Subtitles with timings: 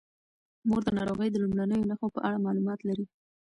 [0.67, 3.05] مور د ناروغۍ د لومړنیو نښو په اړه معلومات لري.